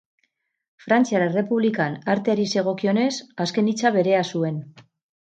Frantziar 0.83 1.25
Errepublikan 1.25 1.97
arteari 2.13 2.45
zegokionez, 2.53 3.11
azken 3.45 3.69
hitza 3.73 3.93
berea 3.99 4.23
zuen. 4.37 4.57